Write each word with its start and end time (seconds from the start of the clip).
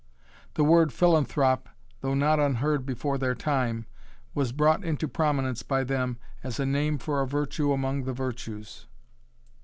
The 0.55 0.63
word 0.63 0.89
"philanthrop," 0.91 1.67
though 1.99 2.15
not 2.15 2.39
unheard 2.39 2.87
before 2.87 3.19
their 3.19 3.35
time, 3.35 3.85
was 4.33 4.51
brought 4.51 4.83
into 4.83 5.07
prominence 5.07 5.61
by 5.61 5.83
them 5.83 6.17
as 6.43 6.59
a 6.59 6.65
name 6.65 6.97
for 6.97 7.21
a 7.21 7.27
virtue 7.27 7.71
among 7.71 8.05
the 8.05 8.13
virtues. 8.13 8.87